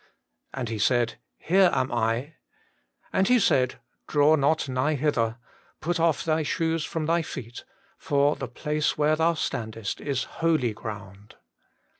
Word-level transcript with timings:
And 0.51 0.67
he 0.67 0.79
said, 0.79 1.19
Here 1.37 1.69
am 1.71 1.91
I. 1.91 2.33
And 3.13 3.27
He 3.27 3.37
said, 3.39 3.75
Draw 4.07 4.33
not 4.37 4.67
nigh 4.67 4.95
hither; 4.95 5.37
put 5.79 5.99
off 5.99 6.25
thy 6.25 6.41
shoes 6.41 6.83
from 6.83 7.05
thy 7.05 7.21
feet, 7.21 7.65
for 7.99 8.35
the 8.35 8.47
place 8.47 8.97
where 8.97 9.15
thou 9.15 9.35
standest 9.35 10.01
is 10.01 10.23
holy 10.23 10.73
ground. 10.73 11.35